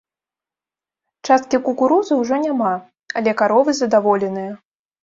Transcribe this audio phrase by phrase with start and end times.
[1.27, 2.73] Часткі кукурузы ўжо няма,
[3.23, 4.51] але каровы задаволеныя.